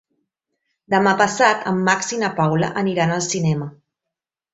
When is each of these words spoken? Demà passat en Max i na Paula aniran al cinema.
Demà 0.93 1.11
passat 1.19 1.67
en 1.71 1.77
Max 1.89 2.09
i 2.17 2.19
na 2.21 2.31
Paula 2.39 2.71
aniran 2.83 3.13
al 3.19 3.23
cinema. 3.27 3.69